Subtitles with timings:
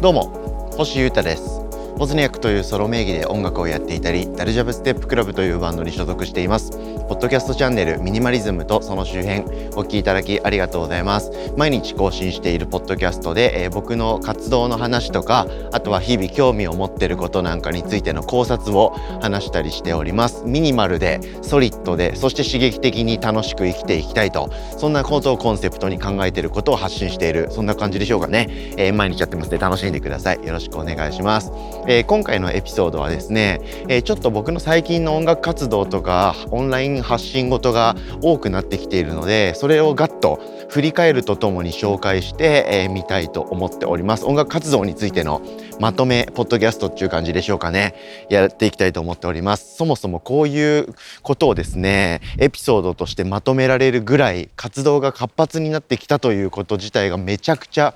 [0.00, 1.57] どうも星優太です。
[1.98, 6.70] ボズニャックというソロ名義で音楽をやっていたりダルジャブステップクラブというバンドに所属しています
[7.08, 9.40] ポッドキャストチャンネルミニマリズムとその周辺
[9.74, 11.30] お聞きいただきありがとうございます。
[11.56, 18.90] 毎日更新しているポッドキャストで、えー、僕の活動の話とかあとは日々興味を持っていることなんかについての考察を
[19.22, 20.44] 話したりしております。
[20.44, 24.50] ミニマルでソリッドでそして刺激的に楽しく生きていきたいと。
[24.76, 28.46] そんなことをコンセプトに考えていることを発信しているそんな感じでしょうかね、
[28.76, 30.46] えー、毎日やってますので楽しんでください。
[30.46, 31.50] よろしくお願いします。
[31.90, 40.38] えー、今回のエピソードはですね、えー、ちょっと僕の最近の音楽活動とかオンライン発信事が多くなってきているのでそれをガッと
[40.68, 44.26] 振り返るとともに紹介してみ、えー、たいと思っております。
[44.26, 45.40] 音楽活動についての
[45.80, 47.94] まとめポッドキャストっていう感じでしょうかね。
[48.28, 49.76] やっていきたいと思っております。
[49.76, 57.94] そもそもこういうことをですねエピソードとしてまとめられるぐらい活動が活発になってきたということ自体がめちゃくちゃ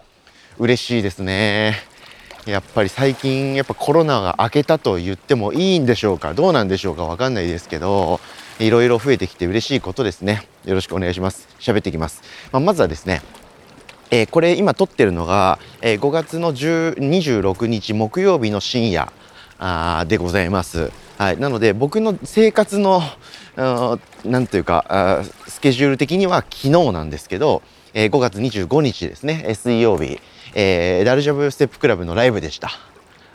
[0.59, 1.92] 嬉しいですね。
[2.47, 6.35] やっぱり最近やっぱコロナが明けたと言ってもいいんでしょうか？
[6.35, 7.05] どうなんでしょうか？
[7.05, 8.21] わかんないですけど
[8.59, 10.49] いろいろ増えてきて嬉しいことですね。
[10.65, 11.49] よろしくお願いします。
[11.61, 13.23] 喋っていきます、まあ、まずはですね
[14.11, 19.11] えー、これ今撮ってるのが、えー、5月の26日木曜日の深夜
[19.59, 20.91] あでございます。
[21.17, 23.01] はい、なので僕の生活の
[24.25, 27.63] 何というかスケジュール的には昨日なんですけど、
[27.95, 29.55] えー、5月25日ですね。
[29.55, 30.21] 水曜日、
[30.55, 32.71] えー、ダルジャブステップクラブのライブでした。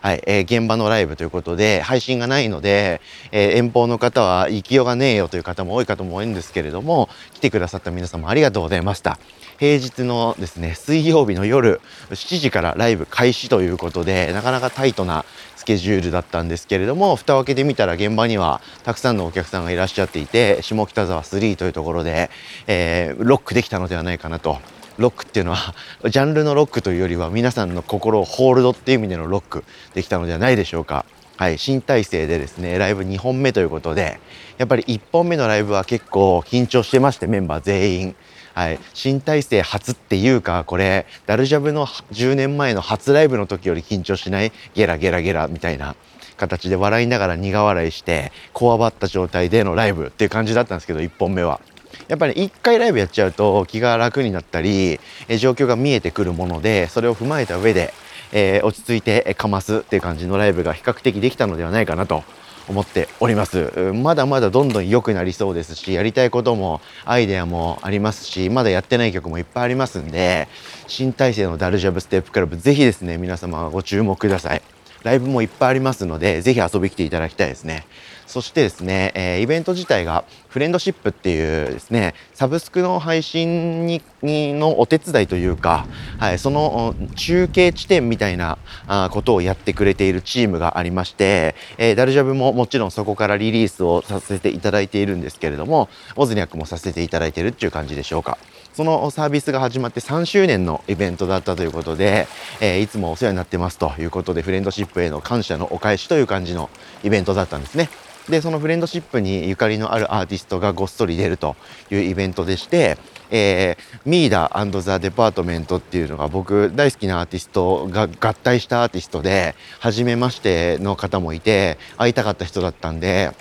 [0.02, 3.02] はい、えー、現場のライブということで、配信がないので、
[3.32, 9.20] えー、遠方の方は行きようがねえよという方も多いかと思うんですけれども、来てくださった皆様ありがとうございました。
[9.60, 22.30] 平日のですね、水曜日の夜7時からライブ開始ということで、なかなかタイトなスケジュールだったんですけれども、蓋を開けてみたら現場にはたくさんのお客さんがいらっしゃっていて、下北沢3というところで、
[22.68, 24.60] えー、ロックできたのではないかなと
[24.98, 25.74] ロックっていうのは
[26.10, 31.06] ジャンルのロックというよりは皆さんの心をホールドっていう意味でのロックできたのではないでしょうか。
[31.38, 34.20] はい、新体制でですねライブ2本目ということで
[34.58, 38.16] やっぱり1本目のライブは結構緊張してましてメンバー全員。
[38.56, 45.96] はい、新体制初っていうかこれダルジャブの10年前の初ライブの時より緊張しないゲラゲラゲラみたいな
[46.38, 51.62] 形で笑いながら苦笑いしてこわばった状態でのライブっていう感じだったんですけど1本目は。
[52.08, 57.94] やっぱり一回ライブやっちゃうと気が楽になったり、え状況が見えてくるものでそれを踏まえた上で、
[58.32, 62.24] えー、落ち着いてかますっていう感じのライブが比較的できたのではないかなと
[62.68, 63.72] 思っております。
[63.94, 70.48] まだまだどんどん良くなりそうですしやりたいこともアイデアもありますしまだやってない曲もいっぱいありますんで
[70.88, 74.77] 新体制のダルジャブステップクラブぜひですね皆様ご注目ください。
[75.08, 77.88] ライブもいっぱいありますのでぜひ遊び来ていただきたいですね
[78.28, 85.88] そしてですね、えー、イベント自体がフレンドシップっていうですね、サブスクの配信にのお手伝いというか、
[86.20, 95.88] はい、その中継地点みたいなあことをやってくれているチームがありまして、えー、ダルジャブももちろんそこからリリースをさせていただいているんですけれども、
[96.18, 98.38] オズニャックもさせていただいているっていう感じでしょうか。
[98.78, 102.28] そのサービスが始まって3周年のイベントだったということで、
[102.62, 106.70] えー、いつもお世話になってますということで、フレンドシップへの感謝のお返しという感じの
[107.04, 107.90] イベントだったんですね。
[108.30, 111.56] でそのフレンドシップにゆかりのあるアーティストがごっそり出ると
[111.90, 113.00] いうイベントでして、
[113.32, 114.52] えー、ミーダ
[114.82, 123.32] ザ・デパートメントっていうのが僕大好きなアーティストが合体したアーティストで初めましての方もいて会いたかった人だったんで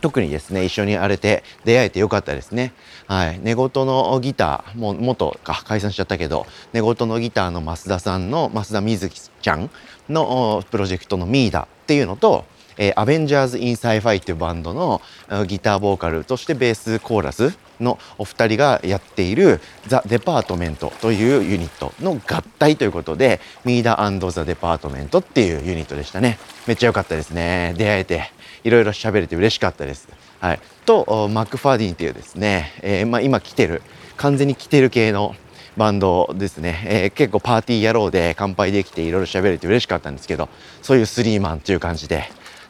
[0.00, 2.72] 特にですね一緒に荒れて出会えてよかったですね。
[3.06, 9.70] はい、寝言のギターも元か解散しちゃったけど寝言のギターの増田さんの増田瑞希ちゃん
[10.08, 12.44] のプロジェクトのミーダっていうのと
[12.78, 15.00] えー、 avengers in sci-fi っていうバンドの
[15.46, 23.96] ギターボーカルとしてベースコーラスのお二人がやっている The Departmentというユニットの合体ということでミーダ
[24.30, 26.38] The Department っていうユニットでしたね。
[26.66, 27.74] めっちゃ良かったですね。
[27.76, 28.35] 出会えて。
[28.66, 30.08] いろいろ喋れて嬉しかったです、
[30.40, 33.80] はい、と McFADDIN っていうですね、えー、まあ、今来てる
[34.16, 35.36] 完全に来てる系の
[35.76, 40.48] バンドですね、えー、結構パーティー野郎で乾杯できていろいろ喋れて嬉しかったんですけど
[40.82, 42.24] そういうスリーマンっていう感じで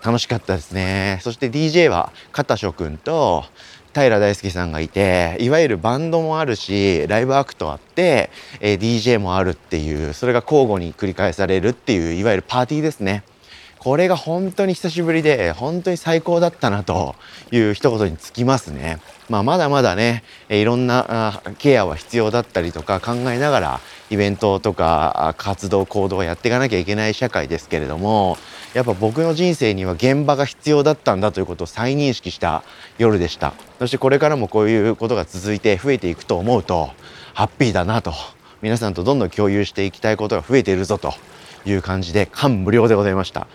[0.04, 1.18] 楽しかったですね。
[1.22, 3.44] そして DJ は片所くんと
[3.92, 13.24] 平大輔さんがいていわゆるバンドもあるしライブアクトあって、えー、DJ もあるっていうそれが交互に繰り返されるっていういわゆるパーティーですね。
[13.86, 17.14] これが本当に久しぶりで本当に最高だったなと
[17.52, 18.98] いう一言につきますね。
[19.28, 23.80] まあ、まだまだねいろんなケアは必要だったりとか考えながら
[24.10, 28.38] イベントとか活動行動をやっていかなきゃいけない社会ですけれども
[28.74, 32.64] やっぱ僕の人生には現場が必要だったんだということを再認識した
[32.98, 33.54] 夜でした。
[33.78, 36.90] そしてこれからもこういうことが続いて増えていくと思うと
[37.34, 38.12] ハッピーだなと。
[38.62, 41.14] 皆さんとどんどん共有していきたいことが増えているぞと
[41.64, 43.46] いう感じで感無量でございました。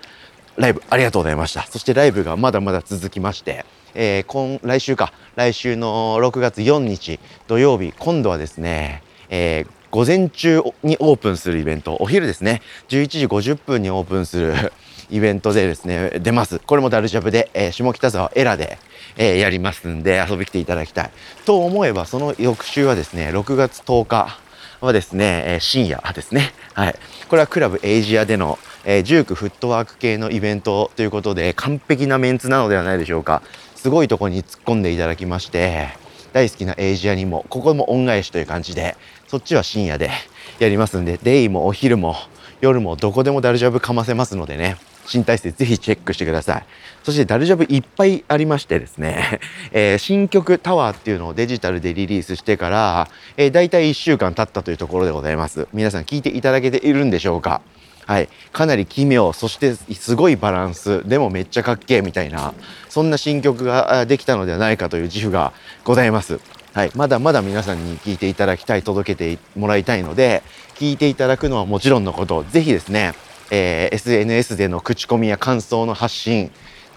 [0.62, 1.64] ライブありがとうございました。
[1.64, 5.12] そしてライブがまだまだ続きましてえー、今来週か。
[5.36, 12.62] 来週の6月4日土曜日今度はですね、えー、午前中にオープンするイベントお昼ですね。
[12.90, 14.54] 11時50分にオープンする
[15.10, 16.60] イベントでですね出ます。
[16.60, 18.78] これもダルジャブで、えー、下北沢エラで、
[19.18, 21.12] えー、やりますんで遊び来ていただきたい。
[21.46, 24.40] と思えばその翌週はですね6月10日
[24.80, 26.54] はですね、え、深夜ですね。
[26.74, 26.96] はい。
[27.30, 33.42] これはクラブエイジアでのえー、ジュークフットワーク系のイベントということで完璧なメンツなのではないでしょうか。
[33.76, 35.90] すごいとこに突っ込んでいただきまして
[36.34, 38.96] 大好きなエイジアにもここも恩返しという感じで
[39.28, 40.12] そっちは深夜で
[40.60, 42.16] やりますんでデイもお昼も
[42.62, 46.66] 夜もどこでもダルジャブかませますのでね新体制ぜひチェックしてください。
[47.04, 49.40] そしてダルジャブいっぱいありましてですね、
[49.74, 55.68] えー、新曲タワーっていうのをデジタルでリリースしてから、えー、大体1週間経ったというところでございます。
[55.74, 57.62] 皆さん聞いていただけているんでしょうか？
[58.06, 59.32] はい、かなり奇妙。
[59.34, 61.08] そしてすごいバランス。
[61.08, 62.54] でもめっちゃかっけえみたいな。
[62.90, 65.54] そんな新曲ができたのではないかという自負が
[65.84, 66.40] ございます。
[66.74, 70.42] はい、まだまだ皆さんに聞いていただきたい届けてもらいたいので
[70.76, 72.44] 聞いていただくのはもちろんのこと。
[72.46, 73.14] ぜひですね、
[73.50, 76.52] えー、SNS での口コミや感想の発信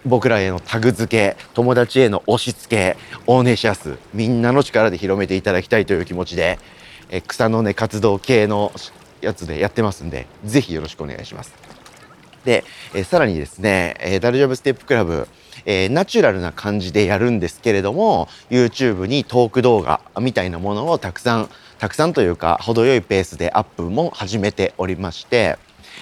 [0.06, 2.96] 僕らへのタグ付け友達への押し付け
[3.26, 6.58] オーネシャスみんなの力で広めていただきたいという気持ちで、
[7.08, 8.72] え草の根活動系の
[9.24, 11.52] やつでやってますんで、ぜひよろしくお願いします。
[12.44, 15.26] で、えー、さらにですね、えー、ダルジャブステップクラブ、
[15.64, 21.48] えー、ナチュラルな感じでやるんですけれども、YouTube にトーク動画みたいなものをたくさん、
[21.78, 25.58] たくさんというか、程よいペースでアップも始めておりまして、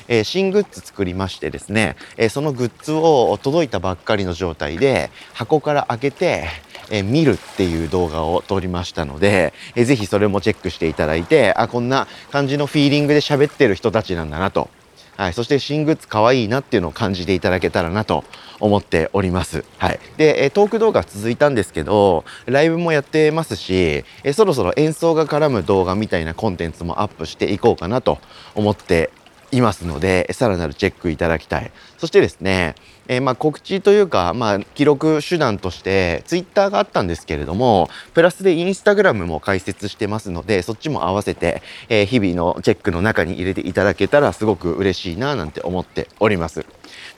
[0.09, 6.49] えー、新グッズ作りましてですね、えー、そのグッズを届いたばっかりの状態で箱から開けて、
[6.91, 14.69] え見るっていう動画を撮りましたので、えー、ぜひそれもチェックしていただいてあこんな感じのフィーリングで喋ってる人たちなんだなと
[15.17, 18.25] はい、そして新グッズ可愛いなっていうのを感じていただけたらなと
[18.61, 19.65] 思っております。
[19.77, 20.01] はい。
[20.17, 28.19] で、トーク動画続いたんですけど、ライブもやってますし、えそろそろ演奏が絡む動画みたいなコンテンツもアップしていこうかなと
[28.55, 29.11] 思って
[29.53, 31.71] いますので、さらなるチェックいただきたい。
[31.99, 32.75] そしてですね、
[33.13, 46.65] えー、まあ告知というか、まあ、記録手段としてツイッターがあったんですけれどもプラスでインスタグラムも開設してますのでそっちも合わせて、えー、日々のチェックの中に入れていただけたらすごく嬉しいななんて思っております。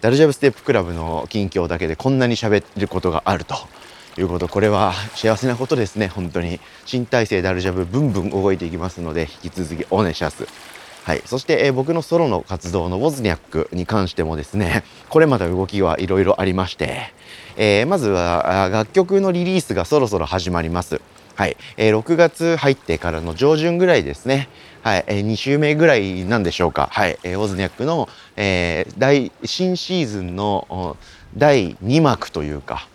[0.00, 3.54] ダルジャブステップクラブの近況だけでこんなに喋ることがあると
[4.18, 4.48] いうこと。
[4.48, 6.60] これは幸せなことですね本当に。
[6.84, 10.73] 新体制ダルジャブブンブン動いていきますので引き続きお願いします。
[11.04, 17.12] はい、そして、えー、僕のソロの活動のウォズニャックに関してもですね これまた動きはいろいろありまして、
[17.58, 21.02] えー、まずは楽曲のリリースがそろそろ始まります。
[21.34, 24.48] はい、えー、6月入ってからの上旬ぐらいですね。
[24.82, 26.88] はい、えー、2週目ぐらいなんでしょうか。
[26.90, 30.96] はい、えー、ウォズニャックの、えー、大新シーズンの
[31.36, 32.86] 第2幕というか、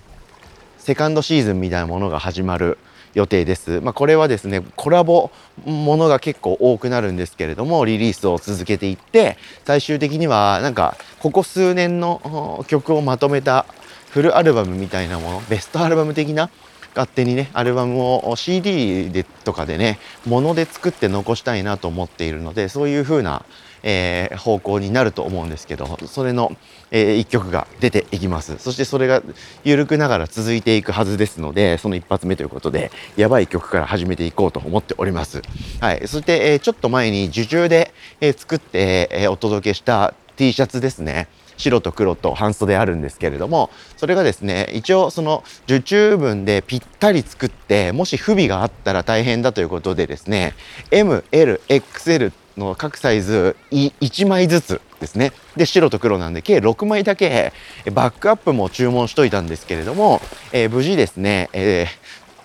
[0.79, 2.79] セカンドシーズンみたいなものが始まる
[3.13, 3.81] 予定です。
[3.81, 5.31] まあ、これはですねコラボ
[5.65, 13.65] ものが結構多くなるんですけれどもリリースを続けていって最終的にはなんかここ数年の曲をまとめた
[14.09, 16.49] フルアルバムみたいなものベストアルバム的な
[16.99, 23.45] 勝手にねアルバムを CD でとかでねもので作って残したいなと思っているのでそういう風な
[23.81, 26.51] えー、方向になると思うんですけどそれの、
[26.91, 28.57] えー、一曲が出ていきます。
[28.57, 29.23] そしてそれが
[29.63, 35.41] 緩くながら続いていくはずですのでその一発目ということでやばい曲から始めていこうと思っております、
[35.79, 41.29] はい、そして、えー、ちょっと前に受注で、え作って、えお届けした T シャツですね。
[41.59, 50.55] 白と黒と半袖あるんですけれどもそれがですね一応その受注分でぴったり作ってもし不備があったら大変だということでですね
[50.89, 55.31] MLXL の各サイズ1枚ずつですね。
[55.55, 57.53] で白と黒なんで計6枚だけ
[57.93, 61.87] バックアップも注文しといたんですけれども、えー、無事ですね、え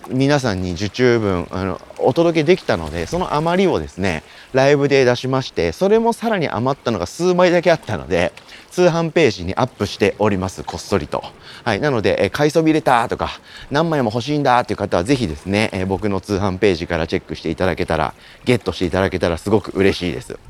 [0.09, 8.33] ー、皆さんに受注分あのお届けできたのでその余りをですねライブで出しましてそれもさらに余ったのが数枚だけあったので
[8.75, 11.23] 通販ページにアップしておりますこっそりと。
[11.63, 13.31] はい、なので、え買いそびれたとか
[13.71, 18.15] 何枚も欲しいんだっていう方はぜひですね、え僕の通販ページからチェックしていただけたら
[18.45, 20.41] ゲットしていただけたらすごく嬉しいです。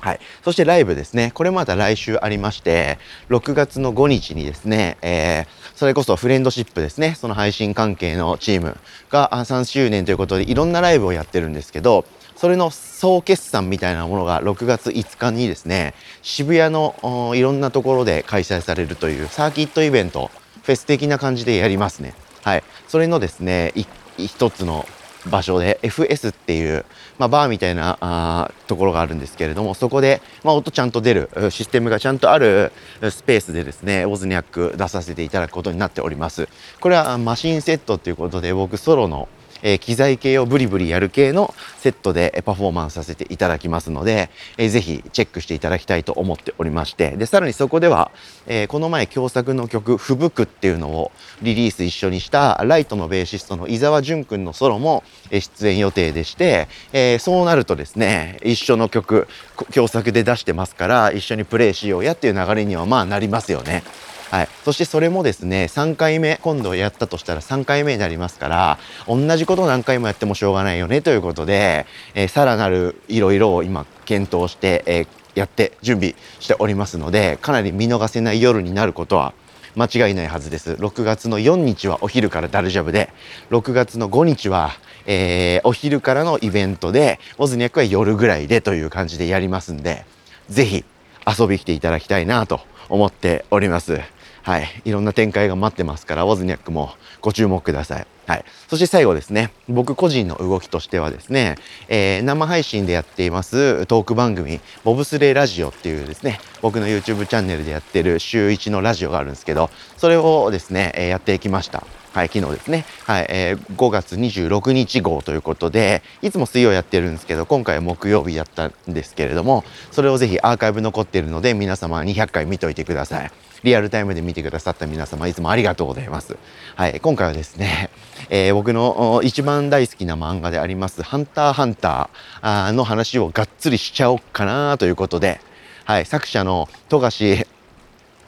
[0.00, 0.20] はい。
[0.42, 1.30] そしてライブですね。
[1.34, 7.16] これまた来週ありまして、6月の5日にですね、えー、それこそフレンドシップですね。
[7.18, 8.78] その配信関係のチーム
[9.10, 12.06] が3周年ということでいろんなライブをやってるんですけど、
[12.42, 20.28] それの総決算みたいなものが6月5日にですね渋谷のいろんなところで開催されるというサーキットイベント
[20.64, 22.14] フェス的な感じでやりますね。
[22.42, 22.64] はい。
[22.88, 23.72] それのですね
[24.18, 24.86] 一つの
[25.30, 26.84] 場所で FS っていう、
[27.16, 32.72] まあ、バーみたいなあところがあるんですけれどもそこで、まあ、音ちゃんと出るシステムがちゃんとある
[33.08, 36.48] スペースでですねオズニャック出させていただくことになっております。
[36.80, 39.28] これはマシンセットっていうことで僕ソロの
[39.62, 48.10] え、機材系をブリブリやる系のセットでパフォーマンスさせていただきますので、えー、ぜひチェックしていただきたいと思っておりまして、で、さらにそこでは、
[48.46, 59.28] え、この前共作の曲、ふぶくっていうのをリリース一緒にしたライトのベーシストの伊沢淳くんのソロも出演予定でして、え、そうなるとですね、一緒の曲、
[59.72, 63.82] 共作で出してますから、一緒にプレイしようやっていう流れにはまあなりますよね。
[64.32, 71.84] はい、そしてそれもですね3回目今度やったとしたら3回目になりますから同じことを何回もやってもしょうがないよねということで、
[72.14, 79.34] えー、さらなるいろいろを今検討して、えー、やって準備しておりますのでかなり見逃せない夜になることは
[79.76, 80.72] 間違いないはずです。
[80.72, 83.10] 6月の4日はお昼からダルジャブで、
[83.48, 84.72] 6月の5日は、
[85.06, 90.04] えー、お昼からのイベントで、オズニャックは夜ぐらいでという感じでやりますんで、
[90.50, 90.84] ぜひ
[91.26, 92.60] 遊び来ていただきたいなと
[92.90, 93.98] 思っております。
[94.42, 98.06] はい、いろんな展開が待ってますから、ウォズニャックもご注目ください。
[98.26, 98.44] はい。
[98.68, 101.56] そして最後ですね、僕個人の動きとしてはですね、
[101.88, 111.84] えー、生配信でやっていますトーク番組、ボブスレーラジオっていうですね、僕の YouTube チャンネルでやってる週1のラジオがあるんですけど、それをですね、えー、やっていきました。
[112.12, 112.84] はい、昨日ですね。
[113.04, 123.30] はい、えー、5月26日号ということで、いつも水曜やってるんですけど、今回は木曜日やったんですけれども、それをぜひアーカイブ残ってるので、皆様200回見といてください。
[123.62, 126.36] リアルタイムで見てくださった皆様いつもありがとうございます。
[126.74, 127.90] はい、今回はですね、
[128.28, 135.40] えー、僕の一番大好きな漫画でありますハンターハンターの話をがっつりしちゃおうかなということで、
[135.84, 137.46] はい、作者の富樫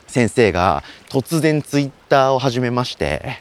[0.07, 3.39] 先生が突然ツイッターを始めまして、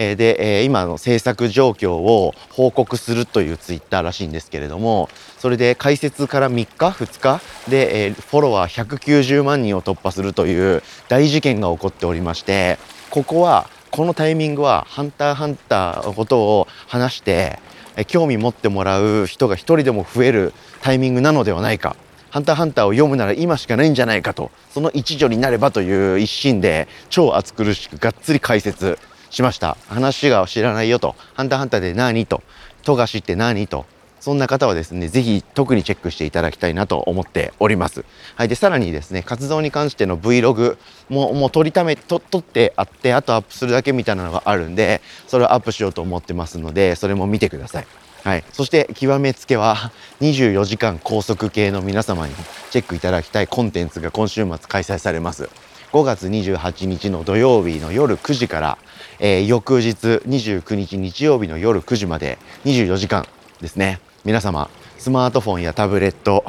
[0.00, 12.78] えで、え今の制作状況を報告するというツイッターらしいんですけれども、それで開設から3日、2日で、えフォロワー190万人を突破するという大事件が起こっておりまして、
[13.10, 17.58] ここは、このタイミングは、ハンターハンターのことを話して、
[18.06, 21.96] 興味持ってもらう人が一人でも増えるタイミングなのではないか。
[22.30, 28.98] ハンターハンターを読むなら今しかないんじゃないかと、その一助になればという一心で超熱苦しくがっつり解説
[29.30, 29.76] しました。
[29.88, 31.16] 話が知らないよと。
[31.34, 32.42] ハンターハンターで何と。
[32.82, 33.86] 富樫って何と。
[34.20, 38.04] そんな方はですね、ぜひ特にチェックしていただきたいなと思っております。
[38.34, 38.48] はい。
[38.48, 40.76] で、さらにですね、活動に関しての Vlog
[41.08, 47.86] も、もう撮りため、撮ってあって、あとアップするだけみたいなのがあるんで、それをアップしようと思ってますので、それも見てください。
[48.24, 48.44] はい。
[48.52, 52.34] そして、極めつけは、24時間高速系の皆様に
[52.70, 55.48] チェックいただきたいコンテンツが今週末開催されます。
[55.92, 58.78] 5月28日の土曜日の夜9時から、
[59.20, 63.26] えー、翌日29日日曜日の夜9時まで24時間
[63.62, 63.98] ですね。
[64.22, 64.68] 皆様
[64.98, 66.44] スマートフォンやタブレット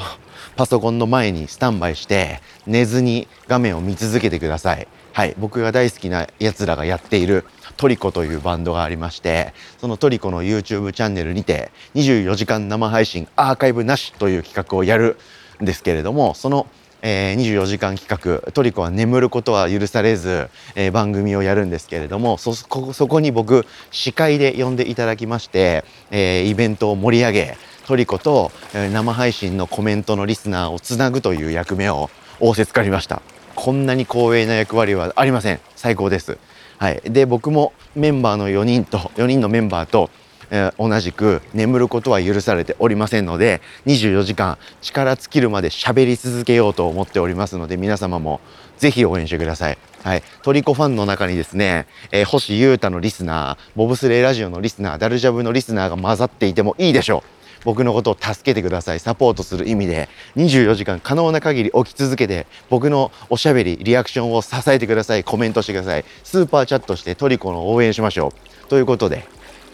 [0.57, 4.89] パソコンの前にスタンバイして寝ずに画面を見続けてください。
[5.13, 7.45] はい僕が大好きなやつらがやっている
[7.77, 15.17] トリコというバンドがありましてそのトリコの YouTube チャンネルにて24時間生配信アーカイブなしという企画をやる
[15.61, 16.67] んですけれどもその
[17.01, 18.51] えー、24時間企画。
[18.51, 33.21] トリコは眠ることは許されず、えー、番組をやるんですけれどもそこに僕司会で呼んでいただきまして、えー、イベントを盛り上げトリコと、えー、生配信のコメントのリスナーをつなぐという役目を仰せつかりました。
[33.55, 35.59] こんなに光栄な役割はありません。
[35.75, 36.37] 最高です。
[36.77, 40.09] はい、で僕もメンバーの4人と4人のメンバーと
[40.51, 48.41] えー、同じく眠ることは許されておりませんので24時間力尽きるまで喋り続けようと思っておりますので皆様も
[48.77, 49.77] ぜひ応援してください。
[50.03, 50.23] はい。
[50.41, 57.39] トリコファンの中にですね、えー、星優太のリスナー、ボブスレーラジオのリスナー、ダルジャブのリスナーが混ざっていてもいいでしょう。
[57.65, 58.99] 僕のことを助けてください。
[58.99, 65.25] サポートする意味で、24時間可能な限り起き続けて、僕のおしゃべり、リアクションを支えてください。
[65.25, 66.05] コメントしてください。
[66.23, 68.33] スーパーチャットしてトリコの応援しましょ
[68.65, 68.67] う。
[68.69, 69.25] ということで、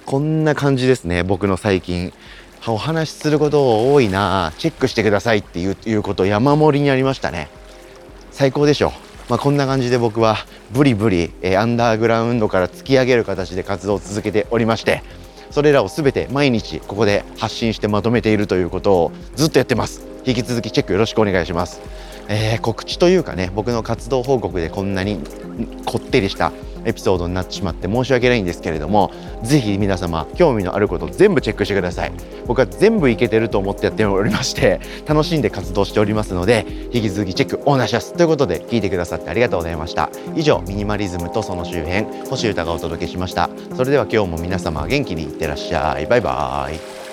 [0.06, 1.24] こんな感じですね。
[1.24, 2.14] 僕の最近。
[2.68, 4.54] お話しすること多いな。
[4.58, 5.40] チェックしてください。
[5.40, 7.50] っていういうこと山盛りにありましたね。
[8.32, 8.92] 最高でしょ
[9.30, 10.38] まあ、こんな感じで僕は
[10.72, 15.02] ブリブリ、えー、アンダーグラウンドから突き上げる形で活動を続けておりまして
[15.50, 20.16] それらを全て毎日ここで発信してまとめているということをずっとやってます。
[20.26, 21.82] 引き続きチェックよろしくお願いします、
[22.28, 25.20] えー、告知というかね僕の活動報告でこんなに
[25.86, 26.52] こってりした
[26.86, 29.12] エピソードになってしまって申し訳ないんですけれども
[29.44, 32.12] ぜひ皆様興味のあること全部チェックしてください。
[32.48, 38.14] 僕は全部いけてると思ってやっておりまして楽しんで活動しておりますので引き続きチェックお願いします。
[38.14, 40.10] ということで聞いてくださってありがとうございました。
[40.36, 43.50] 以上ミニマリズムとその周辺星歌がお届けしました。
[43.76, 46.06] それでは今日も皆様元気にいってらっしゃい。
[46.06, 47.05] バイバーイ。